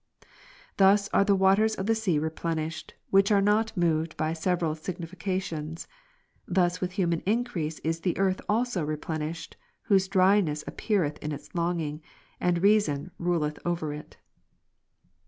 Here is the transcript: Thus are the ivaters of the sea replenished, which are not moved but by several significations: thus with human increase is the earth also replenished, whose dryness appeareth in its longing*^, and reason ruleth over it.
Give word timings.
Thus 0.77 1.09
are 1.09 1.23
the 1.23 1.37
ivaters 1.37 1.77
of 1.77 1.85
the 1.85 1.93
sea 1.93 2.17
replenished, 2.17 2.95
which 3.11 3.31
are 3.31 3.39
not 3.39 3.77
moved 3.77 4.13
but 4.17 4.17
by 4.17 4.33
several 4.33 4.73
significations: 4.73 5.87
thus 6.47 6.81
with 6.81 6.93
human 6.93 7.19
increase 7.27 7.77
is 7.83 7.99
the 7.99 8.17
earth 8.17 8.41
also 8.49 8.83
replenished, 8.83 9.57
whose 9.83 10.07
dryness 10.07 10.63
appeareth 10.65 11.19
in 11.19 11.31
its 11.31 11.53
longing*^, 11.53 12.01
and 12.39 12.63
reason 12.63 13.11
ruleth 13.19 13.59
over 13.63 13.93
it. 13.93 14.17